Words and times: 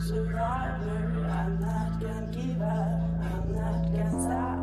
survivor. 0.00 1.26
I'm 1.30 1.60
not 1.60 2.00
gonna 2.00 2.26
give 2.32 2.62
up. 2.62 3.00
I'm 3.20 3.54
not 3.54 3.92
gonna 3.92 4.22
stop. 4.22 4.57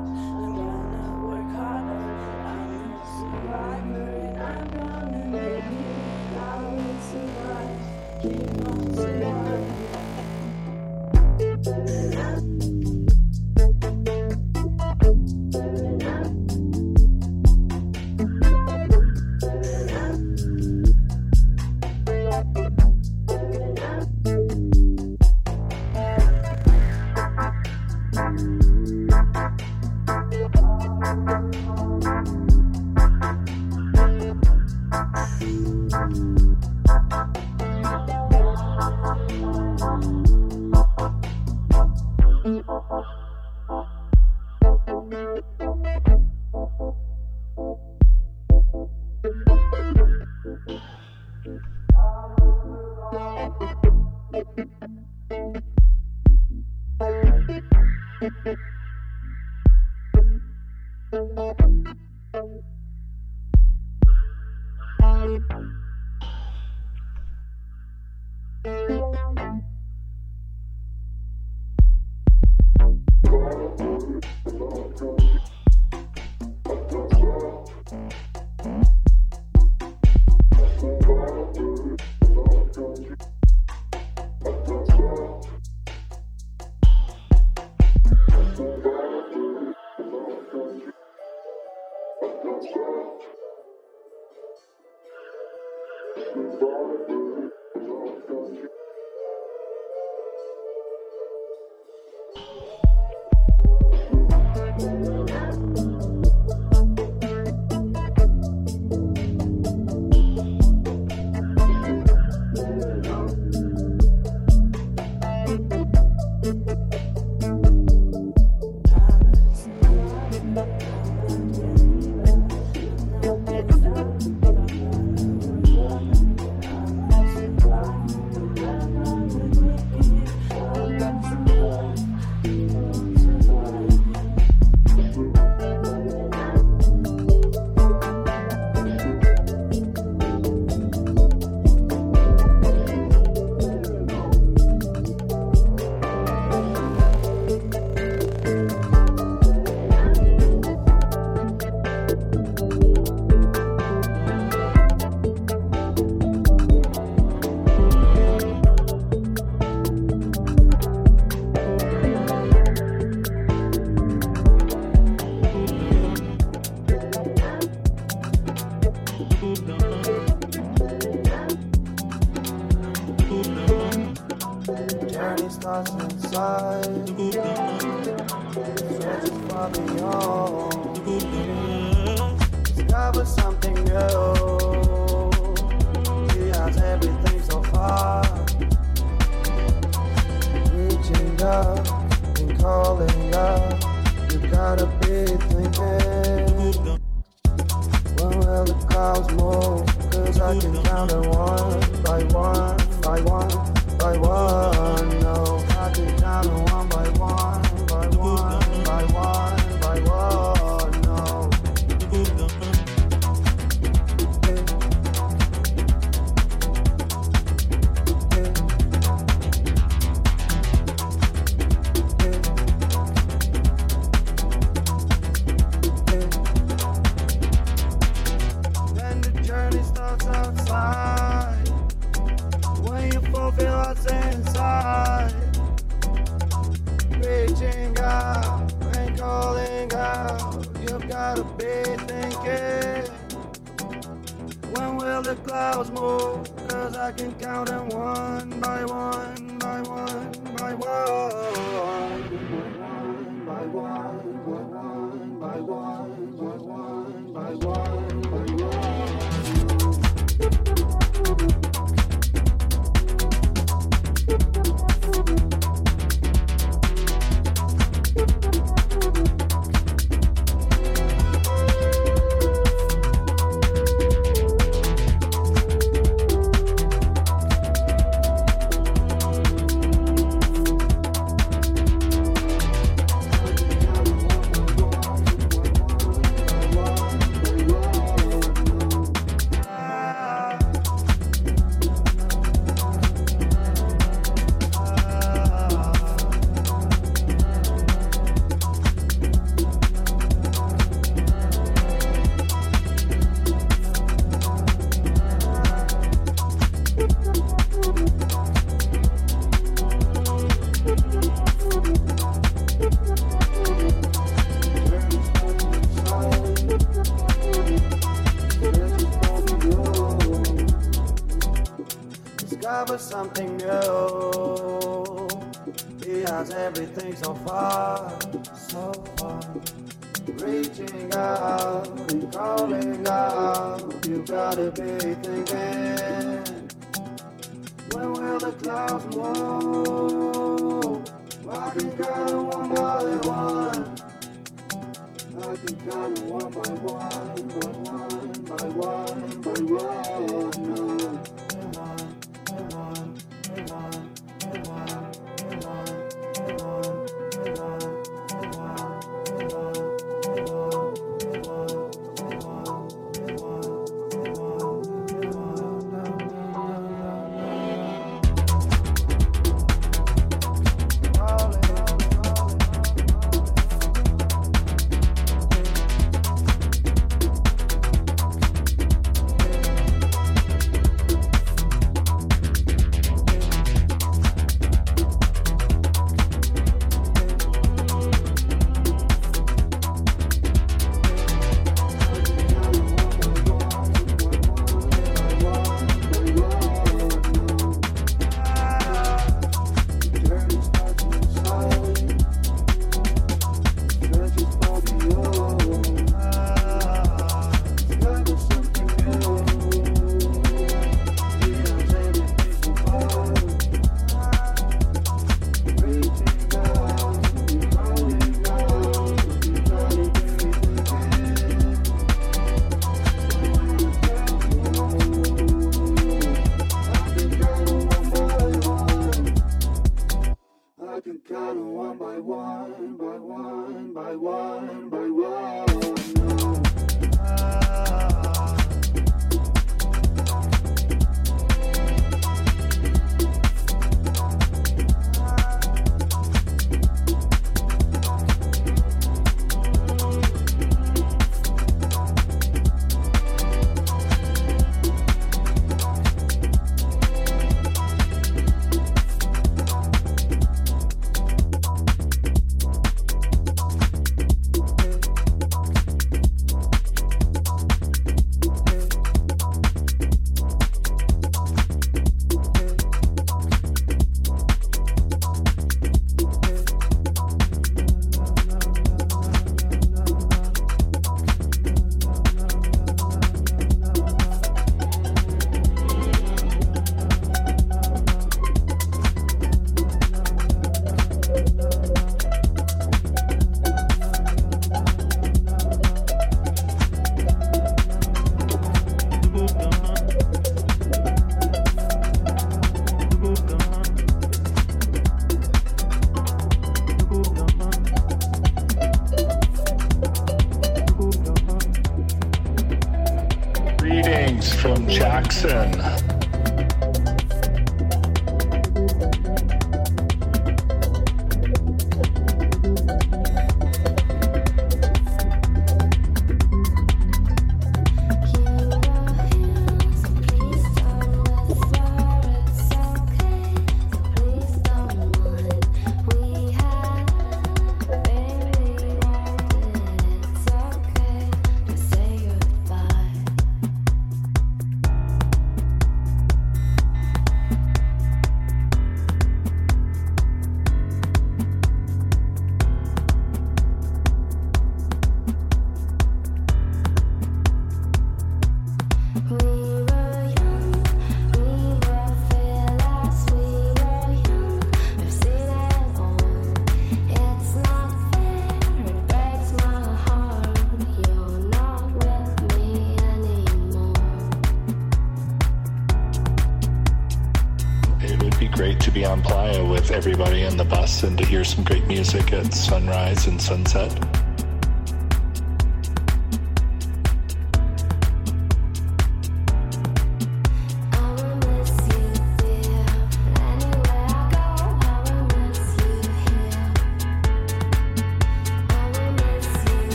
Some 581.43 581.63
great 581.63 581.85
music 581.85 582.33
at 582.33 582.53
sunrise 582.53 583.27
and 583.27 583.39
sunset. 583.41 584.14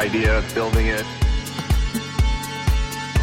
Idea 0.00 0.38
of 0.38 0.54
building 0.54 0.86
it. 0.86 1.04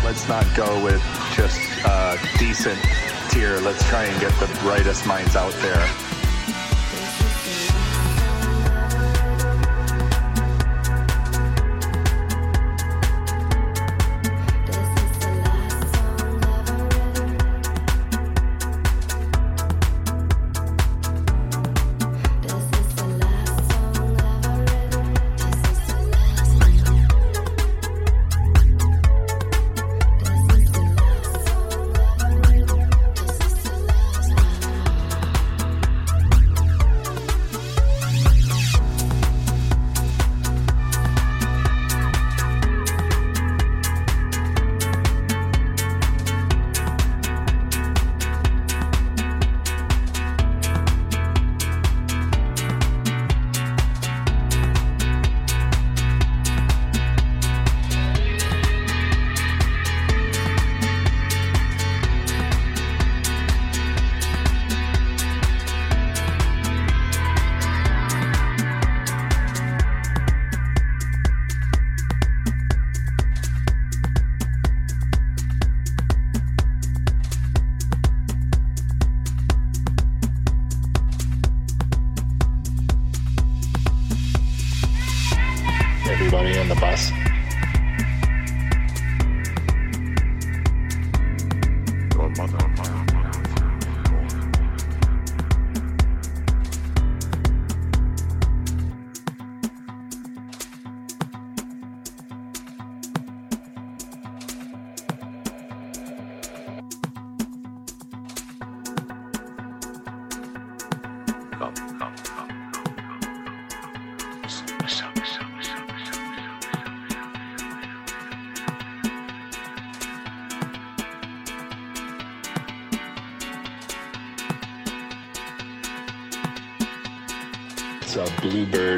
Let's 0.05 0.29
not 0.29 0.45
go 0.55 0.83
with 0.83 1.01
just 1.35 1.59
a 1.83 2.19
decent 2.37 2.79
tier. 3.31 3.59
Let's 3.61 3.83
try 3.89 4.03
and 4.03 4.21
get 4.21 4.31
the 4.39 4.45
brightest 4.61 5.07
minds 5.07 5.35
out 5.35 5.53
there. 5.53 6.06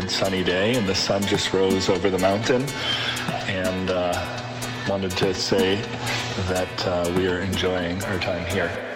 Sunny 0.09 0.43
day 0.43 0.75
and 0.75 0.87
the 0.87 0.95
sun 0.95 1.21
just 1.23 1.53
rose 1.53 1.89
over 1.89 2.09
the 2.09 2.19
mountain. 2.19 2.65
And 3.47 3.89
uh, 3.89 4.87
wanted 4.89 5.11
to 5.11 5.33
say 5.33 5.75
that 6.47 6.87
uh, 6.87 7.13
we 7.15 7.27
are 7.27 7.39
enjoying 7.39 8.03
our 8.05 8.19
time 8.19 8.45
here. 8.47 8.88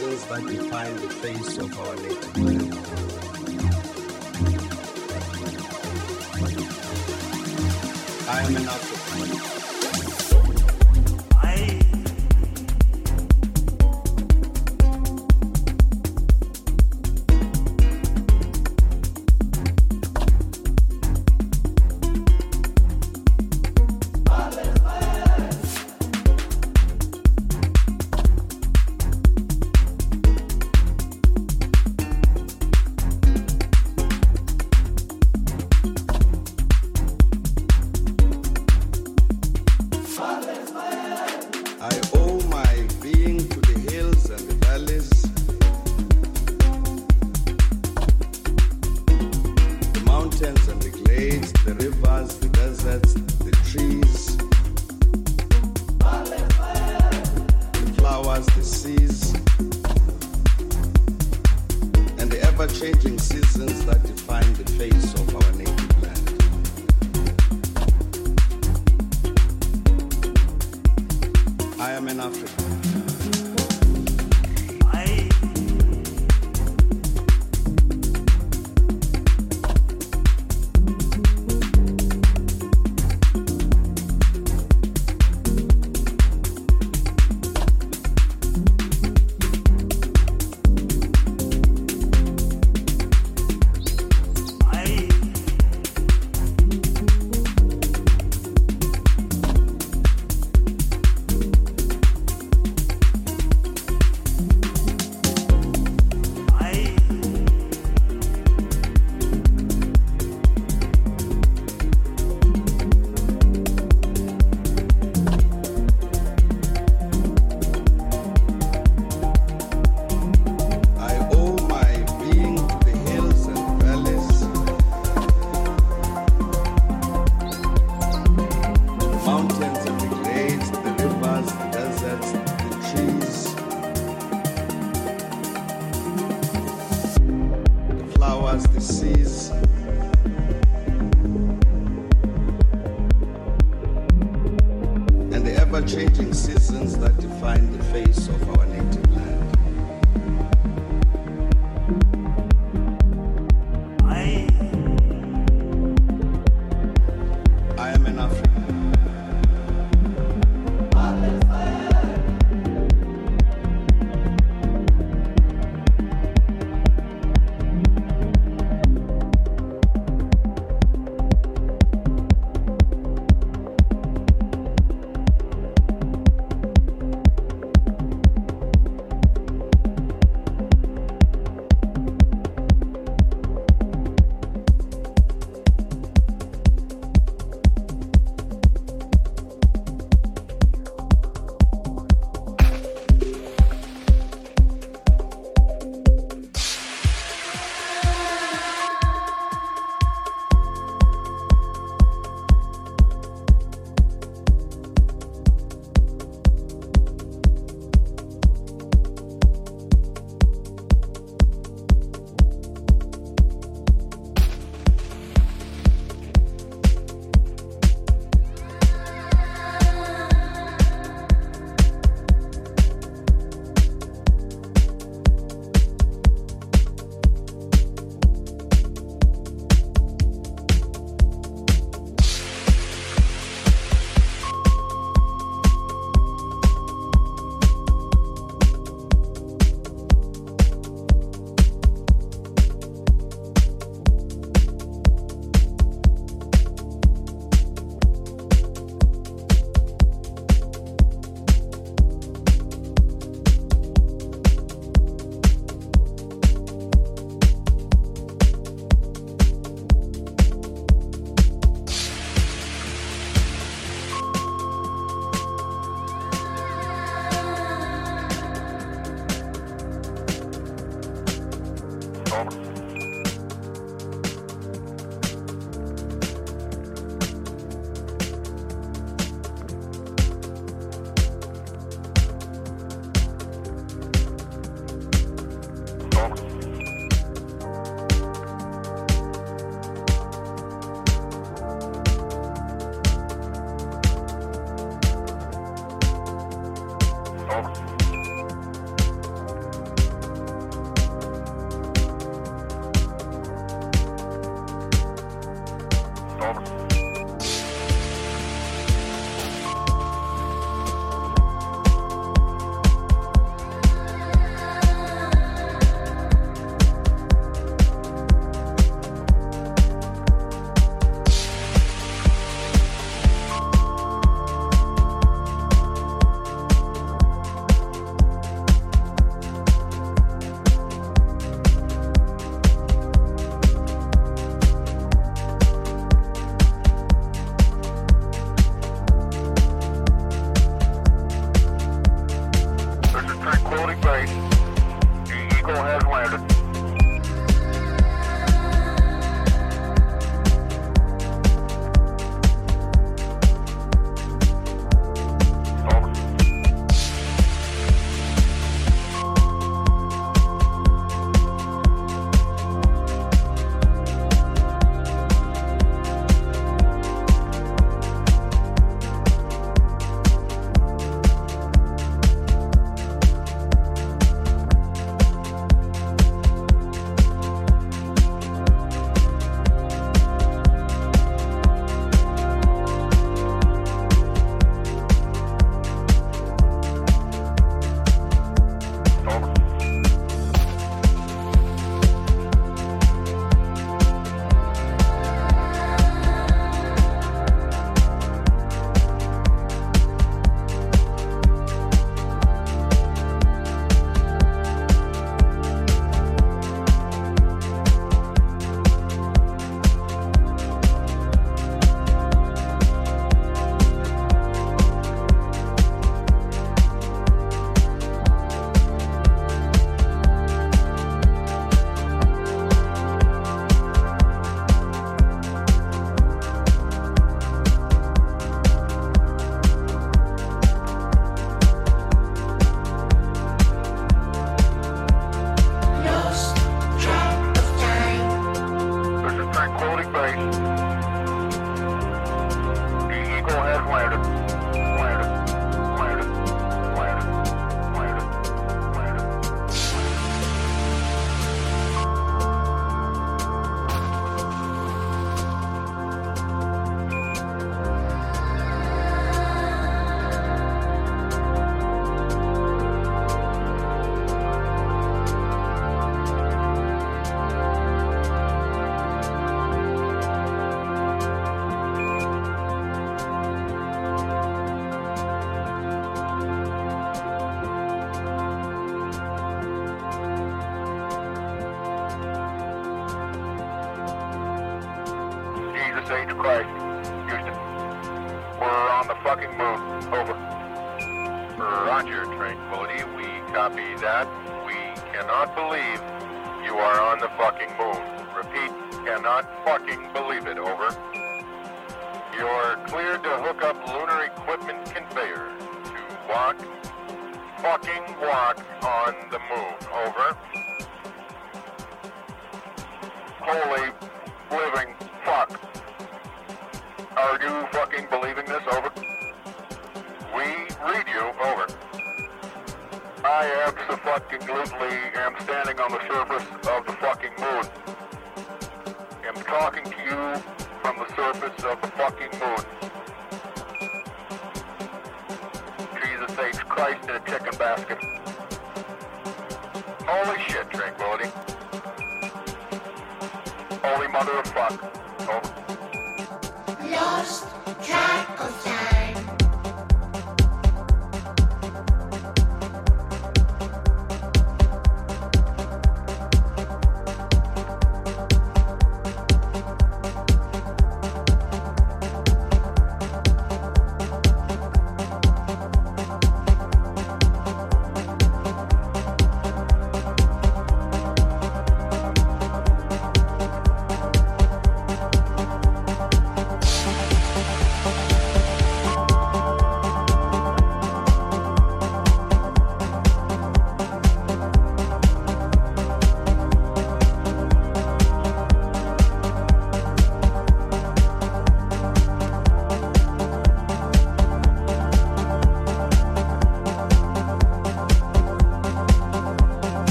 Seasons 0.00 0.26
that 0.26 0.46
define 0.46 0.96
the 0.96 1.08
face 1.08 1.58
of 1.58 1.78
our 1.78 1.96
native 1.96 2.19